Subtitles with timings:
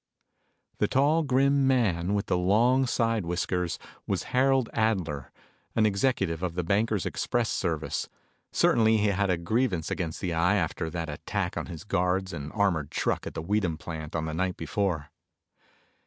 [0.79, 3.77] The tall, grim man with the long side whiskers
[4.07, 5.31] was Harold Adler,
[5.75, 8.09] an executive of the Bankers Express service.
[8.51, 12.51] Certainly he had a grievance against the Eye after that attack on his guards and
[12.53, 15.11] armored truck at the Weedham plant on the night before.